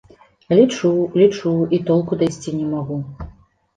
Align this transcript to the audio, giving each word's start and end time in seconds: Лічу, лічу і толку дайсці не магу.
Лічу, 0.59 0.89
лічу 1.21 1.53
і 1.79 1.83
толку 1.91 2.19
дайсці 2.23 2.57
не 2.59 2.65
магу. 2.75 2.97